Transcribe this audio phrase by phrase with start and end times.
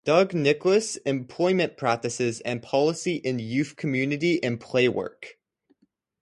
[0.03, 5.37] Doug Nicholls: Employment practices and policy in youth, community and playwork.